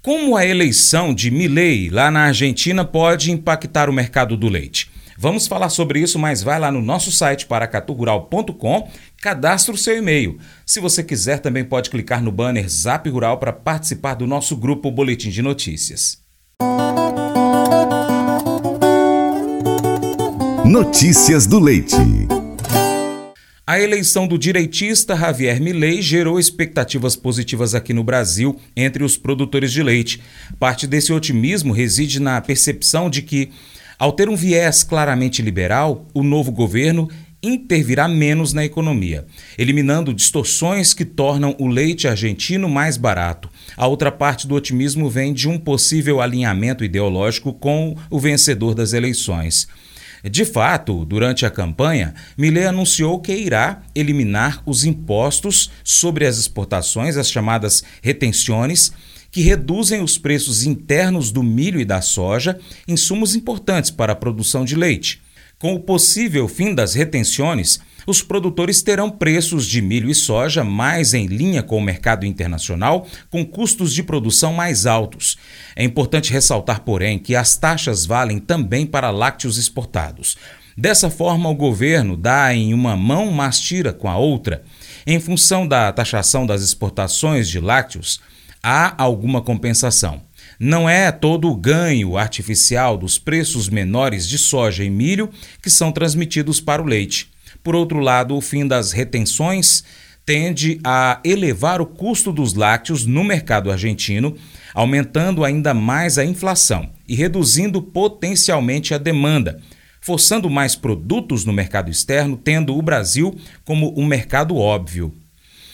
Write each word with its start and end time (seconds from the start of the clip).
Como 0.00 0.36
a 0.36 0.46
eleição 0.46 1.12
de 1.12 1.28
Milei 1.30 1.90
lá 1.90 2.10
na 2.10 2.26
Argentina 2.26 2.84
pode 2.84 3.32
impactar 3.32 3.90
o 3.90 3.92
mercado 3.92 4.36
do 4.36 4.48
leite? 4.48 4.90
Vamos 5.18 5.48
falar 5.48 5.68
sobre 5.70 5.98
isso, 5.98 6.16
mas 6.20 6.40
vai 6.40 6.60
lá 6.60 6.70
no 6.70 6.80
nosso 6.80 7.10
site 7.10 7.44
paracaturural.com, 7.46 8.88
cadastre 9.20 9.74
o 9.74 9.76
seu 9.76 9.96
e-mail. 9.96 10.38
Se 10.64 10.78
você 10.78 11.02
quiser, 11.02 11.40
também 11.40 11.64
pode 11.64 11.90
clicar 11.90 12.22
no 12.22 12.30
banner 12.30 12.68
Zap 12.68 13.10
Rural 13.10 13.38
para 13.38 13.52
participar 13.52 14.14
do 14.14 14.28
nosso 14.28 14.56
grupo 14.56 14.88
Boletim 14.92 15.30
de 15.30 15.42
Notícias. 15.42 16.18
Notícias 20.64 21.44
do 21.44 21.58
Leite. 21.58 22.37
A 23.68 23.78
eleição 23.78 24.26
do 24.26 24.38
direitista 24.38 25.14
Javier 25.14 25.60
Milei 25.60 26.00
gerou 26.00 26.40
expectativas 26.40 27.14
positivas 27.14 27.74
aqui 27.74 27.92
no 27.92 28.02
Brasil 28.02 28.58
entre 28.74 29.04
os 29.04 29.18
produtores 29.18 29.70
de 29.70 29.82
leite. 29.82 30.22
Parte 30.58 30.86
desse 30.86 31.12
otimismo 31.12 31.74
reside 31.74 32.18
na 32.18 32.40
percepção 32.40 33.10
de 33.10 33.20
que, 33.20 33.50
ao 33.98 34.12
ter 34.12 34.26
um 34.26 34.34
viés 34.34 34.82
claramente 34.82 35.42
liberal, 35.42 36.08
o 36.14 36.22
novo 36.22 36.50
governo 36.50 37.10
intervirá 37.42 38.08
menos 38.08 38.54
na 38.54 38.64
economia, 38.64 39.26
eliminando 39.58 40.14
distorções 40.14 40.94
que 40.94 41.04
tornam 41.04 41.54
o 41.58 41.66
leite 41.66 42.08
argentino 42.08 42.70
mais 42.70 42.96
barato. 42.96 43.50
A 43.76 43.86
outra 43.86 44.10
parte 44.10 44.46
do 44.46 44.54
otimismo 44.54 45.10
vem 45.10 45.34
de 45.34 45.46
um 45.46 45.58
possível 45.58 46.22
alinhamento 46.22 46.82
ideológico 46.82 47.52
com 47.52 47.94
o 48.08 48.18
vencedor 48.18 48.74
das 48.74 48.94
eleições. 48.94 49.68
De 50.24 50.44
fato, 50.44 51.04
durante 51.04 51.46
a 51.46 51.50
campanha, 51.50 52.14
Millet 52.36 52.66
anunciou 52.66 53.20
que 53.20 53.34
irá 53.34 53.82
eliminar 53.94 54.62
os 54.66 54.84
impostos 54.84 55.70
sobre 55.84 56.26
as 56.26 56.38
exportações, 56.38 57.16
as 57.16 57.30
chamadas 57.30 57.84
retenções, 58.02 58.92
que 59.30 59.42
reduzem 59.42 60.02
os 60.02 60.18
preços 60.18 60.64
internos 60.64 61.30
do 61.30 61.42
milho 61.42 61.80
e 61.80 61.84
da 61.84 62.00
soja, 62.00 62.58
insumos 62.86 63.34
importantes 63.34 63.90
para 63.90 64.12
a 64.12 64.16
produção 64.16 64.64
de 64.64 64.74
leite. 64.74 65.20
Com 65.58 65.74
o 65.74 65.80
possível 65.80 66.46
fim 66.46 66.72
das 66.72 66.94
retenções, 66.94 67.80
os 68.06 68.22
produtores 68.22 68.80
terão 68.80 69.10
preços 69.10 69.66
de 69.66 69.82
milho 69.82 70.08
e 70.08 70.14
soja 70.14 70.62
mais 70.62 71.14
em 71.14 71.26
linha 71.26 71.64
com 71.64 71.76
o 71.76 71.82
mercado 71.82 72.24
internacional, 72.24 73.08
com 73.28 73.44
custos 73.44 73.92
de 73.92 74.04
produção 74.04 74.52
mais 74.52 74.86
altos. 74.86 75.36
É 75.74 75.82
importante 75.82 76.32
ressaltar, 76.32 76.82
porém, 76.82 77.18
que 77.18 77.34
as 77.34 77.56
taxas 77.56 78.06
valem 78.06 78.38
também 78.38 78.86
para 78.86 79.10
lácteos 79.10 79.58
exportados. 79.58 80.36
Dessa 80.76 81.10
forma, 81.10 81.48
o 81.48 81.56
governo 81.56 82.16
dá 82.16 82.54
em 82.54 82.72
uma 82.72 82.96
mão, 82.96 83.32
mas 83.32 83.58
tira 83.58 83.92
com 83.92 84.08
a 84.08 84.16
outra. 84.16 84.62
Em 85.04 85.18
função 85.18 85.66
da 85.66 85.92
taxação 85.92 86.46
das 86.46 86.62
exportações 86.62 87.48
de 87.48 87.58
lácteos, 87.58 88.20
há 88.62 88.94
alguma 88.96 89.42
compensação. 89.42 90.27
Não 90.58 90.88
é 90.88 91.12
todo 91.12 91.48
o 91.48 91.54
ganho 91.54 92.16
artificial 92.16 92.98
dos 92.98 93.16
preços 93.16 93.68
menores 93.68 94.28
de 94.28 94.36
soja 94.36 94.82
e 94.82 94.90
milho 94.90 95.30
que 95.62 95.70
são 95.70 95.92
transmitidos 95.92 96.60
para 96.60 96.82
o 96.82 96.86
leite. 96.86 97.30
Por 97.62 97.76
outro 97.76 98.00
lado, 98.00 98.34
o 98.34 98.40
fim 98.40 98.66
das 98.66 98.90
retenções 98.90 99.84
tende 100.26 100.80
a 100.82 101.20
elevar 101.24 101.80
o 101.80 101.86
custo 101.86 102.32
dos 102.32 102.54
lácteos 102.54 103.06
no 103.06 103.22
mercado 103.22 103.70
argentino, 103.70 104.36
aumentando 104.74 105.44
ainda 105.44 105.72
mais 105.72 106.18
a 106.18 106.24
inflação 106.24 106.90
e 107.08 107.14
reduzindo 107.14 107.80
potencialmente 107.80 108.92
a 108.92 108.98
demanda, 108.98 109.60
forçando 110.00 110.50
mais 110.50 110.74
produtos 110.74 111.44
no 111.44 111.52
mercado 111.52 111.90
externo, 111.90 112.36
tendo 112.36 112.76
o 112.76 112.82
Brasil 112.82 113.38
como 113.64 113.94
um 113.96 114.04
mercado 114.04 114.56
óbvio. 114.56 115.14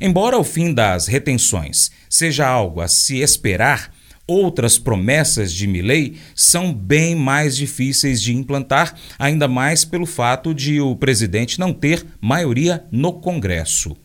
Embora 0.00 0.38
o 0.38 0.44
fim 0.44 0.72
das 0.72 1.08
retenções 1.08 1.90
seja 2.08 2.46
algo 2.46 2.80
a 2.80 2.86
se 2.86 3.18
esperar, 3.18 3.92
Outras 4.30 4.78
promessas 4.78 5.54
de 5.54 5.66
Milley 5.66 6.16
são 6.34 6.70
bem 6.70 7.14
mais 7.14 7.56
difíceis 7.56 8.20
de 8.20 8.34
implantar, 8.34 8.94
ainda 9.18 9.48
mais 9.48 9.86
pelo 9.86 10.04
fato 10.04 10.52
de 10.52 10.82
o 10.82 10.94
presidente 10.94 11.58
não 11.58 11.72
ter 11.72 12.04
maioria 12.20 12.84
no 12.92 13.14
Congresso. 13.14 13.96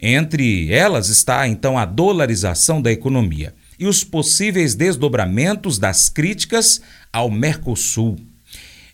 Entre 0.00 0.72
elas 0.72 1.08
está 1.08 1.48
então 1.48 1.76
a 1.76 1.84
dolarização 1.84 2.80
da 2.80 2.92
economia 2.92 3.54
e 3.76 3.88
os 3.88 4.04
possíveis 4.04 4.76
desdobramentos 4.76 5.80
das 5.80 6.08
críticas 6.08 6.80
ao 7.12 7.28
Mercosul. 7.28 8.16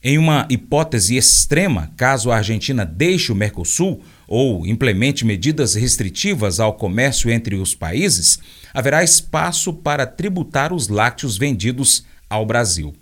Em 0.05 0.19
uma 0.19 0.49
hipótese 0.51 1.17
extrema, 1.17 1.93
caso 1.97 2.33
a 2.33 2.37
Argentina 2.37 2.85
deixe 2.85 3.31
o 3.31 3.37
Mercosul 3.37 4.03
ou 4.27 4.67
implemente 4.67 5.25
medidas 5.25 5.77
restritivas 5.77 6.59
ao 6.59 6.75
comércio 6.75 7.31
entre 7.31 7.55
os 7.55 7.73
países, 7.73 8.41
haverá 8.75 9.05
espaço 9.05 9.73
para 9.73 10.05
tributar 10.05 10.73
os 10.73 10.89
lácteos 10.89 11.39
vendidos 11.39 12.05
ao 12.29 12.45
Brasil. 12.45 12.93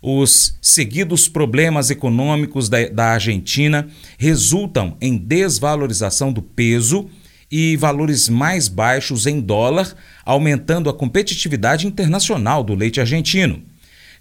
Os 0.00 0.56
seguidos 0.62 1.26
problemas 1.26 1.90
econômicos 1.90 2.68
da, 2.68 2.86
da 2.90 3.06
Argentina 3.06 3.88
resultam 4.16 4.96
em 5.00 5.16
desvalorização 5.16 6.32
do 6.32 6.42
peso 6.42 7.10
e 7.50 7.76
valores 7.76 8.28
mais 8.28 8.68
baixos 8.68 9.26
em 9.26 9.40
dólar, 9.40 9.96
aumentando 10.24 10.88
a 10.88 10.94
competitividade 10.94 11.88
internacional 11.88 12.62
do 12.62 12.72
leite 12.72 13.00
argentino. 13.00 13.64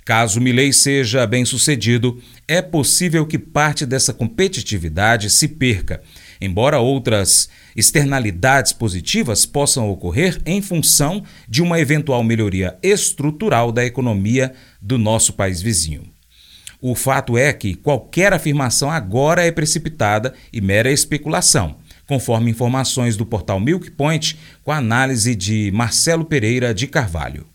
Caso 0.06 0.40
Milei 0.40 0.72
seja 0.72 1.26
bem 1.26 1.44
sucedido, 1.44 2.22
é 2.48 2.62
possível 2.62 3.26
que 3.26 3.40
parte 3.40 3.86
dessa 3.86 4.14
competitividade 4.14 5.30
se 5.32 5.48
perca 5.48 6.02
embora 6.40 6.80
outras 6.80 7.50
externalidades 7.76 8.74
positivas 8.74 9.46
possam 9.46 9.90
ocorrer 9.90 10.40
em 10.46 10.62
função 10.62 11.24
de 11.48 11.62
uma 11.62 11.80
eventual 11.80 12.24
melhoria 12.24 12.78
estrutural 12.82 13.72
da 13.72 13.86
economia 13.86 14.54
do 14.82 14.98
nosso 14.98 15.34
país 15.34 15.62
vizinho. 15.62 16.04
O 16.82 16.94
fato 16.94 17.38
é 17.38 17.52
que 17.52 17.74
qualquer 17.74 18.34
afirmação 18.34 18.92
agora 18.92 19.46
é 19.46 19.52
precipitada 19.52 20.34
e 20.54 20.62
mera 20.62 20.92
especulação, 20.92 21.78
conforme 22.06 22.52
informações 22.52 23.18
do 23.18 23.26
portal 23.26 23.60
Milk 23.60 23.92
Point, 23.92 24.38
com 24.64 24.72
a 24.72 24.78
análise 24.78 25.36
de 25.36 25.72
Marcelo 25.74 26.26
Pereira 26.26 26.74
de 26.74 26.86
Carvalho. 26.86 27.55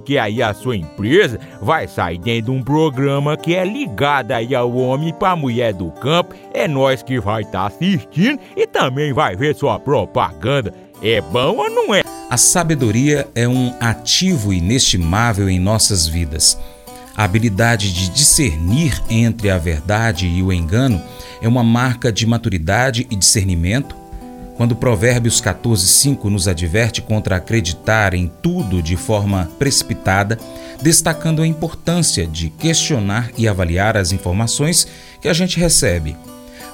aí 0.17 0.41
a 0.41 0.53
sua 0.53 0.75
empresa 0.75 1.39
vai 1.61 1.87
sair 1.87 2.17
dentro 2.17 2.51
de 2.51 2.57
um 2.59 2.63
programa 2.63 3.37
que 3.37 3.55
é 3.55 3.63
ligado 3.63 4.31
aí 4.31 4.55
ao 4.55 4.73
homem 4.75 5.13
para 5.13 5.31
a 5.31 5.35
mulher 5.35 5.73
do 5.73 5.91
campo. 5.91 6.35
É 6.53 6.67
nós 6.67 7.03
que 7.03 7.19
vai 7.19 7.41
estar 7.41 7.61
tá 7.61 7.67
assistindo 7.67 8.39
e 8.55 8.65
também 8.65 9.13
vai 9.13 9.35
ver 9.35 9.55
sua 9.55 9.79
propaganda. 9.79 10.73
É 11.01 11.19
bom 11.21 11.57
ou 11.57 11.69
não 11.69 11.93
é? 11.93 12.01
A 12.29 12.37
sabedoria 12.37 13.27
é 13.35 13.47
um 13.47 13.73
ativo 13.79 14.53
inestimável 14.53 15.49
em 15.49 15.59
nossas 15.59 16.07
vidas. 16.07 16.57
A 17.15 17.25
habilidade 17.25 17.93
de 17.93 18.09
discernir 18.09 19.01
entre 19.09 19.49
a 19.49 19.57
verdade 19.57 20.27
e 20.27 20.41
o 20.41 20.51
engano 20.51 21.01
é 21.41 21.47
uma 21.47 21.63
marca 21.63 22.11
de 22.11 22.25
maturidade 22.25 23.05
e 23.09 23.15
discernimento. 23.15 24.00
Quando 24.61 24.75
Provérbios 24.75 25.41
14:5 25.41 26.29
nos 26.29 26.47
adverte 26.47 27.01
contra 27.01 27.37
acreditar 27.37 28.13
em 28.13 28.31
tudo 28.43 28.79
de 28.79 28.95
forma 28.95 29.49
precipitada, 29.57 30.37
destacando 30.79 31.41
a 31.41 31.47
importância 31.47 32.27
de 32.27 32.51
questionar 32.51 33.31
e 33.35 33.47
avaliar 33.47 33.97
as 33.97 34.11
informações 34.11 34.87
que 35.19 35.27
a 35.27 35.33
gente 35.33 35.59
recebe. 35.59 36.15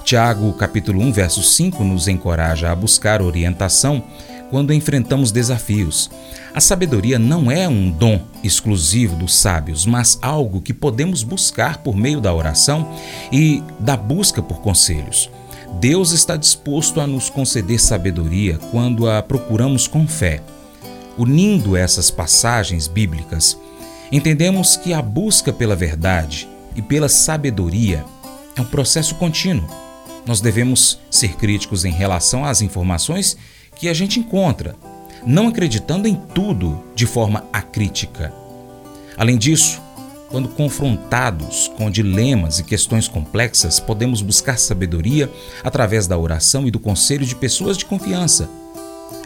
Tiago, 0.04 0.52
capítulo 0.52 1.02
1, 1.02 1.14
verso 1.14 1.42
5 1.42 1.82
nos 1.86 2.10
encoraja 2.10 2.70
a 2.70 2.76
buscar 2.76 3.22
orientação 3.22 4.04
quando 4.50 4.74
enfrentamos 4.74 5.32
desafios. 5.32 6.10
A 6.54 6.62
sabedoria 6.62 7.20
não 7.20 7.52
é 7.52 7.68
um 7.68 7.92
dom 7.92 8.22
exclusivo 8.44 9.16
dos 9.16 9.36
sábios, 9.36 9.86
mas 9.86 10.18
algo 10.22 10.62
que 10.62 10.74
podemos 10.74 11.24
buscar 11.24 11.80
por 11.80 11.96
meio 11.96 12.20
da 12.20 12.34
oração 12.34 12.96
e 13.32 13.62
da 13.80 13.96
busca 13.96 14.42
por 14.42 14.62
conselhos. 14.62 15.30
Deus 15.80 16.12
está 16.12 16.36
disposto 16.36 17.00
a 17.00 17.06
nos 17.06 17.30
conceder 17.30 17.80
sabedoria 17.80 18.58
quando 18.72 19.10
a 19.10 19.22
procuramos 19.22 19.88
com 19.88 20.08
fé. 20.08 20.42
Unindo 21.18 21.76
essas 21.76 22.10
passagens 22.10 22.88
bíblicas, 22.88 23.58
entendemos 24.12 24.78
que 24.78 24.94
a 24.94 25.02
busca 25.02 25.52
pela 25.52 25.76
verdade 25.76 26.48
e 26.76 26.82
pela 26.82 27.10
sabedoria 27.10 28.06
é 28.56 28.62
um 28.62 28.66
processo 28.66 29.16
contínuo. 29.16 29.68
Nós 30.26 30.42
devemos 30.42 31.00
ser 31.10 31.36
críticos 31.36 31.86
em 31.86 31.92
relação 31.92 32.44
às 32.44 32.62
informações 32.62 33.38
que 33.78 33.88
a 33.88 33.94
gente 33.94 34.20
encontra. 34.20 34.76
não 35.26 35.48
acreditando 35.48 36.08
em 36.08 36.16
tudo 36.16 36.82
de 36.96 37.06
forma 37.06 37.44
acrítica. 37.52 38.32
Além 39.18 39.38
disso, 39.38 39.82
quando 40.30 40.48
confrontados 40.48 41.70
com 41.76 41.90
dilemas 41.90 42.60
e 42.60 42.64
questões 42.64 43.08
complexas, 43.08 43.80
podemos 43.80 44.22
buscar 44.22 44.58
sabedoria 44.58 45.30
através 45.64 46.08
da 46.08 46.18
oração 46.18 46.68
e 46.68 46.72
do 46.72 46.80
conselho 46.80 47.26
de 47.26 47.36
pessoas 47.36 47.78
de 47.78 47.84
confiança. 47.84 48.50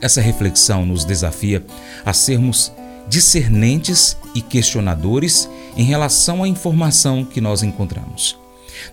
Essa 0.02 0.22
reflexão 0.22 0.86
nos 0.86 1.06
desafia 1.06 1.64
a 2.06 2.14
sermos 2.14 2.72
discernentes 3.08 4.18
e 4.34 4.42
questionadores 4.42 5.48
em 5.76 5.84
relação 5.84 6.42
à 6.42 6.48
informação 6.48 7.26
que 7.26 7.42
nós 7.42 7.62
encontramos. 7.62 8.40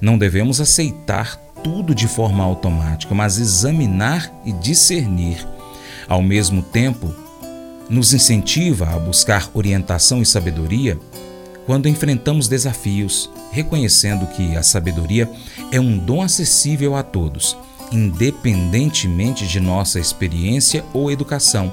Não 0.01 0.19
devemos 0.19 0.61
aceitar 0.61 1.41
tudo 1.63 1.95
de 1.95 2.07
forma 2.07 2.45
automática, 2.45 3.15
mas 3.15 3.39
examinar 3.39 4.33
e 4.45 4.53
discernir. 4.53 5.47
Ao 6.09 6.23
mesmo 6.23 6.63
tempo, 6.63 7.15
nos 7.89 8.13
incentiva 8.13 8.89
a 8.89 8.99
buscar 8.99 9.51
orientação 9.55 10.21
e 10.23 10.27
sabedoria 10.27 10.99
quando 11.67 11.89
enfrentamos 11.89 12.49
desafios, 12.49 13.31
reconhecendo 13.53 14.27
que 14.29 14.57
a 14.57 14.63
sabedoria 14.63 15.31
é 15.71 15.79
um 15.79 15.99
dom 15.99 16.23
acessível 16.23 16.97
a 16.97 17.03
todos, 17.03 17.57
independentemente 17.93 19.47
de 19.47 19.61
nossa 19.61 20.01
experiência 20.01 20.85
ou 20.95 21.11
educação. 21.11 21.73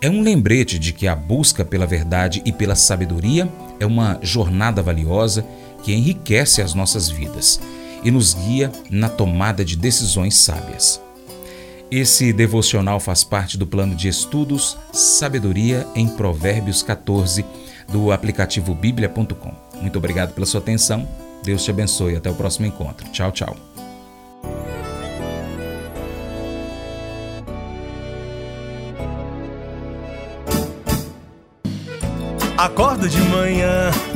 É 0.00 0.10
um 0.10 0.22
lembrete 0.22 0.78
de 0.78 0.92
que 0.92 1.06
a 1.06 1.14
busca 1.14 1.64
pela 1.64 1.86
verdade 1.86 2.42
e 2.44 2.52
pela 2.52 2.74
sabedoria 2.74 3.48
é 3.78 3.86
uma 3.86 4.18
jornada 4.22 4.82
valiosa 4.82 5.46
que 5.82 5.94
enriquece 5.94 6.60
as 6.60 6.74
nossas 6.74 7.08
vidas 7.08 7.60
e 8.06 8.10
nos 8.12 8.34
guia 8.34 8.70
na 8.88 9.08
tomada 9.08 9.64
de 9.64 9.74
decisões 9.74 10.36
sábias. 10.36 11.02
Esse 11.90 12.32
devocional 12.32 13.00
faz 13.00 13.24
parte 13.24 13.58
do 13.58 13.66
plano 13.66 13.96
de 13.96 14.06
estudos 14.06 14.78
Sabedoria 14.92 15.84
em 15.92 16.06
Provérbios 16.06 16.84
14 16.84 17.44
do 17.88 18.12
aplicativo 18.12 18.76
bíblia.com. 18.76 19.52
Muito 19.80 19.98
obrigado 19.98 20.32
pela 20.34 20.46
sua 20.46 20.60
atenção. 20.60 21.06
Deus 21.42 21.64
te 21.64 21.70
abençoe. 21.72 22.14
Até 22.14 22.30
o 22.30 22.34
próximo 22.34 22.64
encontro. 22.64 23.08
Tchau, 23.10 23.32
tchau. 23.32 23.56
Acordo 32.56 33.08
de 33.08 33.20
manhã 33.20 33.90